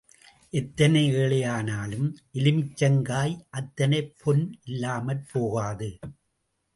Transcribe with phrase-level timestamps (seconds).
[0.53, 2.07] எத்தனை ஏழையானாலும்
[2.33, 5.89] எலுமிச்சங்காய் அத்தனை பொன் இல்லாமற் போகாது.